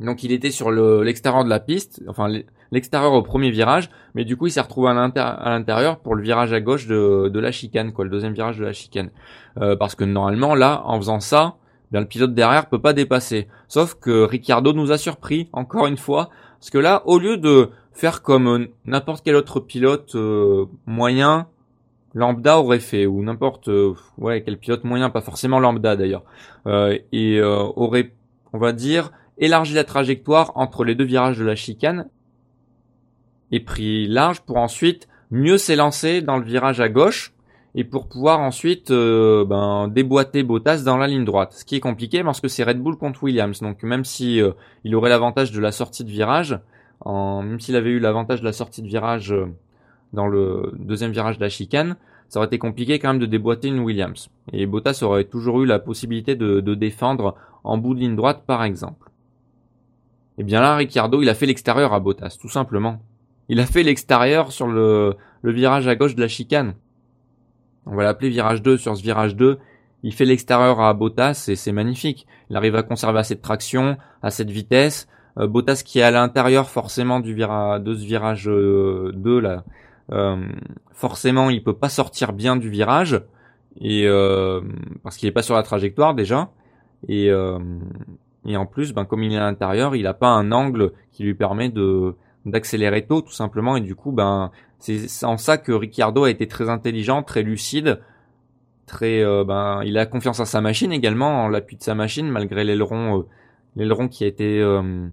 [0.00, 2.28] donc il était sur l'extérieur de la piste, enfin
[2.72, 6.52] l'extérieur au premier virage, mais du coup il s'est retrouvé à l'intérieur pour le virage
[6.52, 9.10] à gauche de, la chicane, quoi, le deuxième virage de la chicane.
[9.60, 11.56] Euh, parce que normalement là, en faisant ça,
[11.92, 13.46] bien le pilote derrière peut pas dépasser.
[13.68, 17.70] Sauf que Ricciardo nous a surpris encore une fois, parce que là, au lieu de
[17.92, 21.46] faire comme euh, n'importe quel autre pilote euh, moyen,
[22.14, 23.70] lambda aurait fait, ou n'importe
[24.44, 26.22] quel pilote moyen, pas forcément lambda d'ailleurs,
[27.12, 28.12] et aurait,
[28.52, 32.08] on va dire élargi la trajectoire entre les deux virages de la chicane
[33.50, 37.34] et pris large pour ensuite mieux s'élancer dans le virage à gauche
[37.74, 41.52] et pour pouvoir ensuite euh, ben, déboîter Bottas dans la ligne droite.
[41.54, 43.60] Ce qui est compliqué parce que c'est Red Bull contre Williams.
[43.60, 44.52] Donc même si euh,
[44.84, 46.58] il aurait l'avantage de la sortie de virage,
[47.04, 49.46] même s'il avait eu l'avantage de la sortie de virage euh,
[50.12, 51.96] dans le deuxième virage de la chicane,
[52.28, 54.30] ça aurait été compliqué quand même de déboîter une Williams.
[54.52, 58.44] Et Bottas aurait toujours eu la possibilité de, de défendre en bout de ligne droite
[58.46, 59.10] par exemple.
[60.36, 63.00] Et eh bien là, Ricciardo, il a fait l'extérieur à Bottas, tout simplement.
[63.48, 66.74] Il a fait l'extérieur sur le, virage à gauche de la chicane.
[67.86, 69.58] On va l'appeler virage 2 sur ce virage 2.
[70.02, 72.26] Il fait l'extérieur à Bottas et c'est magnifique.
[72.50, 75.06] Il arrive à conserver assez de traction, à cette vitesse.
[75.38, 79.64] Euh, Bottas qui est à l'intérieur forcément du de ce virage 2 euh, là.
[80.12, 80.48] Euh,
[80.92, 83.22] forcément, il peut pas sortir bien du virage
[83.80, 84.06] et
[85.02, 86.50] parce qu'il est pas sur la trajectoire déjà.
[87.08, 87.30] Et,
[88.46, 91.22] et en plus, ben, comme il est à l'intérieur, il n'a pas un angle qui
[91.22, 93.76] lui permet de d'accélérer tôt, tout simplement.
[93.76, 98.00] Et du coup, ben, c'est en ça que Ricciardo a été très intelligent, très lucide,
[98.86, 102.28] très, euh, ben, il a confiance en sa machine également, en l'appui de sa machine,
[102.28, 103.22] malgré l'aileron, euh,
[103.76, 105.08] l'aileron qui a été euh,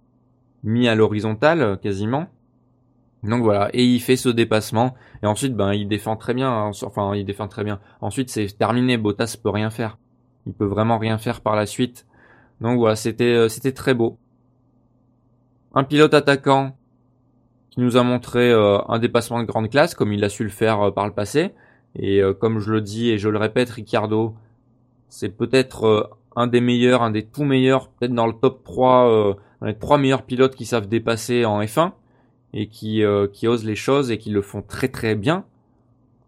[0.63, 2.28] mis à l'horizontale quasiment.
[3.24, 6.72] Donc voilà, et il fait ce dépassement et ensuite ben il défend très bien, hein,
[6.84, 7.80] enfin il défend très bien.
[8.02, 10.00] Ensuite c'est terminé, Bottas peut rien faire.
[10.48, 12.08] Il peut vraiment rien faire par la suite.
[12.62, 14.17] Donc voilà, c'était euh, c'était très beau.
[15.74, 16.76] un pilote attaquant
[17.71, 20.50] qui nous a montré euh, un dépassement de grande classe comme il a su le
[20.50, 21.54] faire euh, par le passé.
[21.95, 24.34] Et comme je le dis et je le répète, Ricciardo,
[25.10, 29.67] c'est peut-être un des meilleurs, un des tout meilleurs, peut-être dans le top 3, dans
[29.67, 31.91] les trois meilleurs pilotes qui savent dépasser en F1
[32.54, 35.43] et qui, qui osent les choses et qui le font très très bien.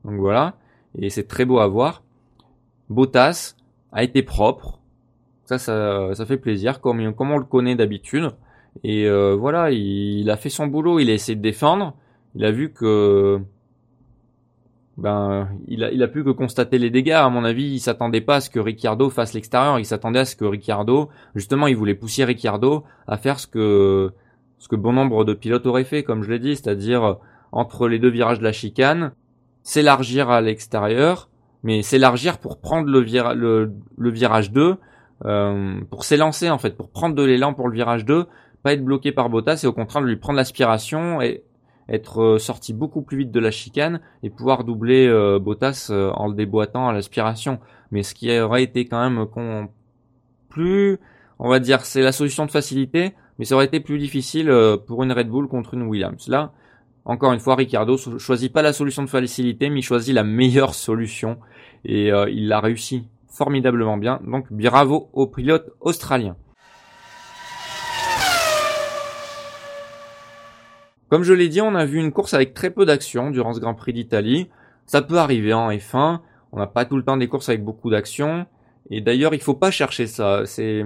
[0.03, 0.57] Donc voilà,
[0.97, 2.03] et c'est très beau à voir.
[2.89, 3.55] Bottas
[3.93, 4.81] a été propre,
[5.45, 8.31] ça, ça, ça fait plaisir, comme, comme on le connaît d'habitude.
[8.83, 11.95] Et euh, voilà, il, a fait son boulot, il a essayé de défendre.
[12.35, 13.39] Il a vu que
[14.95, 17.11] ben il a, il a pu que constater les dégâts.
[17.11, 19.77] À mon avis, il s'attendait pas à ce que Ricciardo fasse l'extérieur.
[19.79, 24.11] Il s'attendait à ce que Ricciardo, justement, il voulait pousser Ricciardo à faire ce que
[24.57, 27.17] ce que bon nombre de pilotes auraient fait, comme je l'ai dit, c'est-à-dire
[27.51, 29.11] entre les deux virages de la chicane,
[29.61, 31.29] s'élargir à l'extérieur,
[31.63, 33.01] mais s'élargir pour prendre le,
[33.35, 34.77] le, le virage 2,
[35.25, 38.25] euh, pour s'élancer en fait, pour prendre de l'élan pour le virage 2,
[38.61, 41.43] pas être bloqué par Bottas et au contraire lui prendre l'aspiration et
[41.89, 46.27] être euh, sorti beaucoup plus vite de la chicane et pouvoir doubler euh, Bottas en
[46.27, 47.59] le déboîtant à l'aspiration.
[47.91, 49.27] Mais ce qui aurait été quand même
[50.49, 50.99] plus,
[51.39, 54.51] on va dire, c'est la solution de facilité, mais ça aurait été plus difficile
[54.87, 56.27] pour une Red Bull contre une Williams.
[56.27, 56.53] Là,
[57.05, 60.73] encore une fois, Ricardo choisit pas la solution de facilité, mais il choisit la meilleure
[60.73, 61.37] solution
[61.85, 64.21] et il l'a réussi formidablement bien.
[64.23, 66.37] Donc bravo au pilote australien.
[71.09, 73.59] Comme je l'ai dit, on a vu une course avec très peu d'action durant ce
[73.59, 74.49] Grand Prix d'Italie.
[74.85, 76.21] Ça peut arriver en F1.
[76.51, 78.47] On n'a pas tout le temps des courses avec beaucoup d'action.
[78.89, 80.45] Et d'ailleurs, il faut pas chercher ça.
[80.45, 80.83] C'est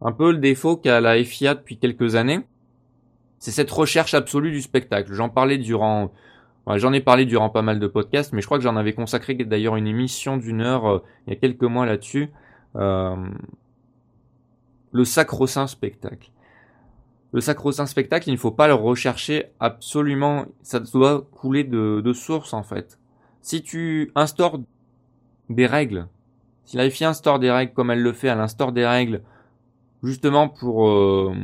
[0.00, 2.40] un peu le défaut qu'a la FIA depuis quelques années.
[3.38, 5.12] C'est cette recherche absolue du spectacle.
[5.12, 6.10] J'en parlais durant,
[6.66, 9.34] j'en ai parlé durant pas mal de podcasts, mais je crois que j'en avais consacré
[9.34, 12.30] d'ailleurs une émission d'une heure euh, il y a quelques mois là-dessus.
[12.76, 13.16] Euh,
[14.92, 16.30] le sacro-saint spectacle
[17.32, 20.46] le sacro-saint spectacle, il ne faut pas le rechercher absolument.
[20.62, 22.98] Ça doit couler de, source, en fait.
[23.40, 24.60] Si tu instaures
[25.48, 26.08] des règles,
[26.64, 29.22] si la FIA instaure des règles comme elle le fait, elle instaure des règles
[30.02, 31.34] justement pour euh,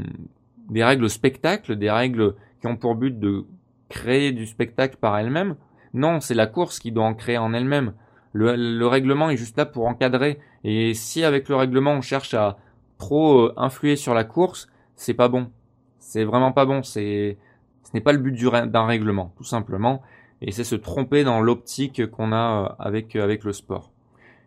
[0.71, 3.45] des règles spectacle, des règles qui ont pour but de
[3.89, 5.57] créer du spectacle par elle-même.
[5.95, 7.95] Non, c'est la course qui doit en créer en elle-même.
[8.33, 10.39] Le, le, règlement est juste là pour encadrer.
[10.63, 12.59] Et si avec le règlement on cherche à
[12.99, 15.51] trop euh, influer sur la course, c'est pas bon.
[15.99, 16.83] C'est vraiment pas bon.
[16.83, 17.39] C'est,
[17.83, 20.03] ce n'est pas le but d'un règlement, tout simplement.
[20.43, 23.91] Et c'est se tromper dans l'optique qu'on a euh, avec, euh, avec le sport.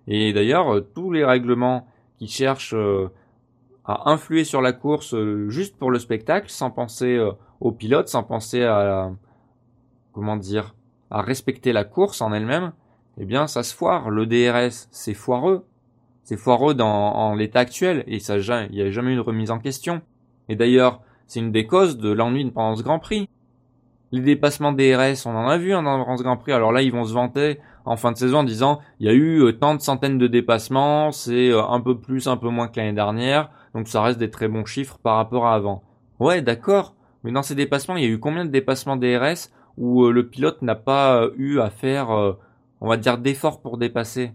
[0.08, 2.76] Et d'ailleurs, tous les règlements qui cherchent
[3.86, 5.16] à influer sur la course
[5.50, 7.20] juste pour le spectacle, sans penser
[7.60, 9.12] au pilote, sans penser à,
[10.20, 10.76] comment dire,
[11.10, 12.74] à respecter la course en elle-même,
[13.18, 14.10] eh bien, ça se foire.
[14.10, 15.66] Le DRS, c'est foireux.
[16.24, 19.60] C'est foireux dans l'état actuel et ça, il n'y a jamais eu de remise en
[19.60, 20.02] question.
[20.48, 23.30] Et d'ailleurs, c'est une des causes de l'ennui pendant ce Grand Prix.
[24.12, 26.52] Les dépassements DRS, on en a vu hein, dans ce Grand Prix.
[26.52, 29.14] Alors là, ils vont se vanter en fin de saison en disant il y a
[29.14, 32.68] eu euh, tant de centaines de dépassements, c'est euh, un peu plus, un peu moins
[32.68, 35.82] que l'année dernière, donc ça reste des très bons chiffres par rapport à avant.
[36.20, 40.04] Ouais, d'accord, mais dans ces dépassements, il y a eu combien de dépassements DRS où
[40.06, 42.10] euh, le pilote n'a pas eu à faire,
[42.82, 44.34] on va dire, d'efforts pour dépasser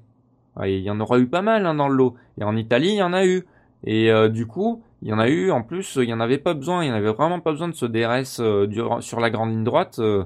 [0.64, 2.16] Il y en aura eu pas mal hein, dans le lot.
[2.38, 3.46] Et en Italie, il y en a eu.
[3.84, 6.54] Et du coup, il y en a eu, en plus, il n'y en avait pas
[6.54, 9.50] besoin, il n'y en avait vraiment pas besoin de ce DRS euh, sur la grande
[9.50, 10.24] ligne droite euh,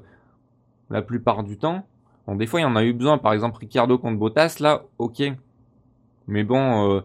[0.88, 1.84] la plupart du temps.
[2.28, 4.84] Bon, des fois, il y en a eu besoin, par exemple, Ricardo contre Bottas, là,
[4.98, 5.20] ok.
[6.28, 7.00] Mais bon, euh,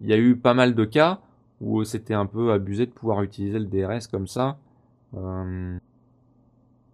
[0.00, 1.20] il y a eu pas mal de cas
[1.62, 4.58] où c'était un peu abusé de pouvoir utiliser le DRS comme ça,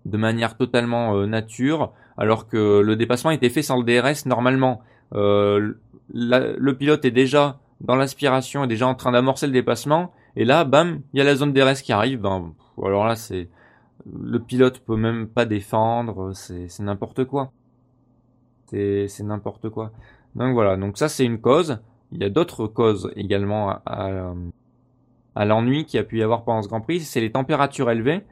[0.06, 4.82] de manière totalement nature, alors que le dépassement était fait sans le DRS normalement.
[5.12, 10.64] le pilote est déjà dans l'aspiration, est déjà en train d'amorcer le dépassement, et là,
[10.64, 12.20] bam, il y a la zone DRS qui arrive.
[12.20, 13.48] Ben, alors là, c'est
[14.06, 16.32] le pilote peut même pas défendre.
[16.34, 17.52] C'est n'importe quoi.
[18.66, 19.90] C'est n'importe quoi.
[20.34, 20.76] Donc voilà.
[20.76, 21.80] Donc ça, c'est une cause.
[22.12, 24.32] Il y a d'autres causes également à,
[25.34, 27.00] à, l'ennui qu'il y a pu y avoir pendant ce Grand Prix.
[27.00, 28.22] C'est les températures élevées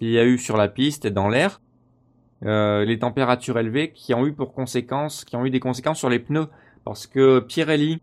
[0.00, 1.60] qu'il y a eu sur la piste et dans l'air.
[2.46, 6.08] Euh, les températures élevées qui ont eu pour conséquence, qui ont eu des conséquences sur
[6.08, 6.48] les pneus,
[6.84, 8.00] parce que Pirelli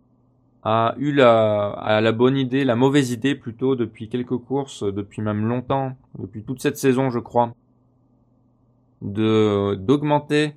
[0.61, 5.47] a eu la, la bonne idée, la mauvaise idée plutôt depuis quelques courses, depuis même
[5.47, 7.51] longtemps, depuis toute cette saison je crois,
[9.01, 10.53] de d'augmenter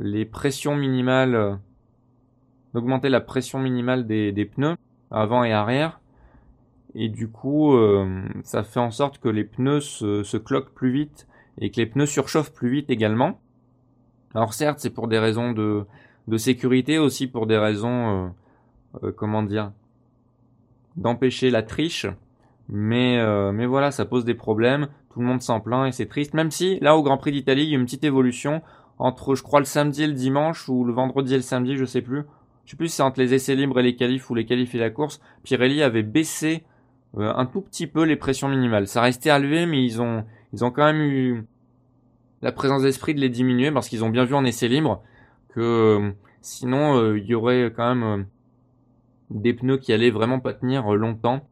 [0.00, 1.60] les pressions minimales,
[2.74, 4.74] d'augmenter la pression minimale des, des, pneus
[5.12, 6.00] avant et arrière.
[6.94, 11.26] Et du coup, euh, ça fait en sorte que les pneus se, cloquent plus vite
[11.58, 13.40] et que les pneus surchauffent plus vite également.
[14.34, 15.86] Alors certes, c'est pour des raisons de,
[16.36, 18.28] sécurité, aussi pour des raisons euh,
[19.04, 19.72] euh, comment dire,
[20.96, 22.06] d'empêcher la triche,
[22.68, 23.18] Mais,
[23.52, 24.88] mais voilà, ça pose des problèmes.
[25.10, 26.34] Tout le monde s'en plaint et c'est triste.
[26.34, 28.62] Même si, là, au Grand Prix d'Italie, il y a une petite évolution
[28.98, 31.84] entre, je crois, le samedi et le dimanche, ou le vendredi et le samedi, je
[31.84, 32.22] sais plus.
[32.64, 34.74] Je sais plus si c'est entre les essais libres et les qualifs ou les qualifs
[34.74, 35.20] et la course.
[35.42, 36.64] Pirelli avait baissé
[37.18, 38.86] euh, un tout petit peu les pressions minimales.
[38.86, 41.44] Ça restait élevé, mais ils ont, ils ont quand même eu
[42.40, 45.02] la présence d'esprit de les diminuer parce qu'ils ont bien vu en essai libre
[45.50, 48.26] que euh, sinon il y aurait quand même
[49.30, 51.46] des pneus qui allaient vraiment pas tenir longtemps.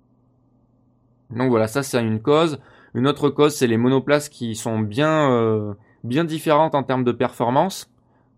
[1.30, 2.60] Donc voilà, ça c'est une cause.
[2.94, 7.12] Une autre cause, c'est les monoplaces qui sont bien euh, bien différentes en termes de
[7.12, 7.90] performance.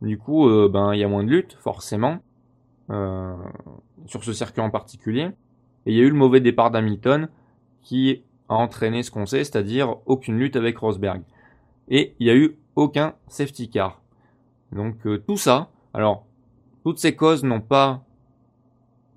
[0.03, 2.19] Du coup, euh, ben il y a moins de lutte forcément
[2.91, 3.35] euh,
[4.07, 5.31] sur ce circuit en particulier.
[5.87, 7.29] Et il y a eu le mauvais départ d'Hamilton
[7.83, 11.23] qui a entraîné ce qu'on sait, c'est-à-dire aucune lutte avec Rosberg.
[11.89, 14.01] Et il y a eu aucun safety car.
[14.71, 16.27] Donc tout ça, alors
[16.83, 18.05] toutes ces causes n'ont pas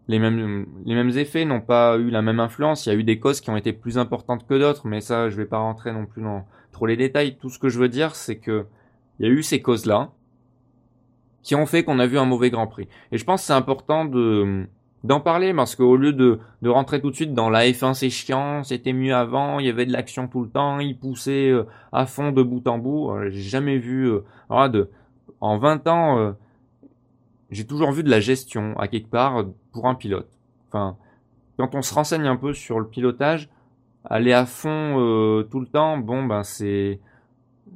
[0.08, 2.86] les mêmes, les mêmes effets n'ont pas eu la même influence.
[2.86, 5.30] Il y a eu des causes qui ont été plus importantes que d'autres, mais ça,
[5.30, 7.38] je vais pas rentrer non plus dans trop les détails.
[7.38, 8.66] Tout ce que je veux dire, c'est que
[9.20, 10.12] il y a eu ces causes-là
[11.42, 12.88] qui ont fait qu'on a vu un mauvais Grand Prix.
[13.12, 14.68] Et je pense que c'est important de
[15.06, 18.10] d'en parler parce qu'au lieu de, de rentrer tout de suite dans la F1 c'est
[18.10, 21.64] chiant, c'était mieux avant, il y avait de l'action tout le temps, ils poussaient euh,
[21.92, 23.12] à fond de bout en bout.
[23.12, 24.90] Euh, j'ai jamais vu euh, de
[25.42, 26.36] en 20 ans
[27.52, 30.30] j'ai toujours vu de la gestion à quelque part pour un pilote.
[30.68, 30.98] Enfin,
[31.58, 33.50] quand on se renseigne un peu sur le pilotage,
[34.04, 37.00] aller à fond euh, tout le temps, bon ben c'est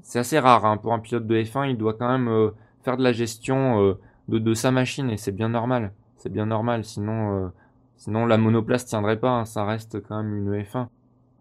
[0.02, 0.78] c'est assez rare hein.
[0.78, 1.70] pour un pilote de F1.
[1.70, 2.52] Il doit quand même euh,
[2.84, 3.94] faire de la gestion euh,
[4.28, 5.94] de, de sa machine et c'est bien normal.
[6.20, 6.84] C'est bien normal.
[6.86, 7.52] Sinon
[7.98, 9.32] sinon la monoplace tiendrait pas.
[9.32, 9.46] Hein.
[9.46, 10.88] Ça reste quand même une F1.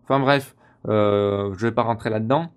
[0.05, 2.49] Enfin bref, je vais pas rentrer là-dedans.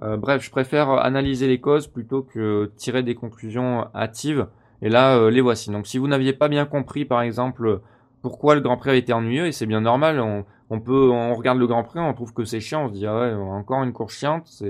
[0.00, 4.46] bref, je préfère analyser les causes plutôt que tirer des conclusions hâtives.
[4.82, 5.70] Et là, euh, les voici.
[5.70, 7.80] Donc si vous n'aviez pas bien compris, par exemple,
[8.20, 10.20] pourquoi le Grand Prix a été ennuyeux, et c'est bien normal,
[10.70, 13.06] on, peut, on regarde le Grand Prix, on trouve que c'est chiant, on se dit
[13.06, 14.62] ah ouais, encore une course chiante,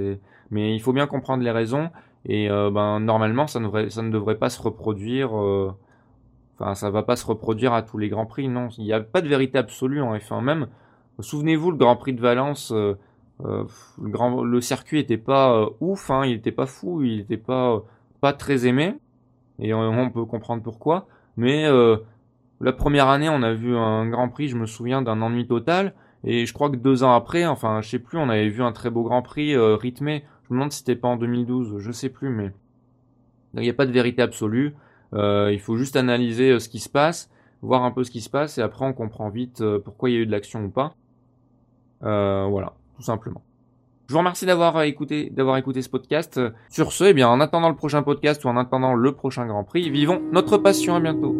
[0.50, 1.90] mais il faut bien comprendre les raisons.
[2.26, 5.30] Et euh, ben normalement, ça ne devrait pas se reproduire.
[6.60, 8.68] Euh, enfin, ça va pas se reproduire à tous les grands prix, non.
[8.78, 10.68] Il n'y a pas de vérité absolue en F1 même.
[11.20, 12.96] Souvenez-vous, le Grand Prix de Valence, le,
[13.98, 17.82] grand, le circuit était pas ouf, hein, il était pas fou, il était pas
[18.20, 18.96] pas très aimé
[19.58, 21.06] et on peut comprendre pourquoi.
[21.36, 21.96] Mais euh,
[22.60, 25.94] la première année, on a vu un Grand Prix, je me souviens d'un ennui total.
[26.24, 28.72] Et je crois que deux ans après, enfin, je sais plus, on avait vu un
[28.72, 30.24] très beau Grand Prix euh, rythmé.
[30.44, 32.52] Je me demande si c'était pas en 2012, je sais plus, mais
[33.54, 34.74] il n'y a pas de vérité absolue.
[35.14, 38.30] Euh, il faut juste analyser ce qui se passe, voir un peu ce qui se
[38.30, 40.94] passe, et après on comprend vite pourquoi il y a eu de l'action ou pas.
[42.00, 43.42] voilà, tout simplement.
[44.08, 46.40] Je vous remercie d'avoir écouté, d'avoir écouté ce podcast.
[46.68, 49.64] Sur ce, eh bien, en attendant le prochain podcast ou en attendant le prochain Grand
[49.64, 50.96] Prix, vivons notre passion.
[50.96, 51.34] À bientôt.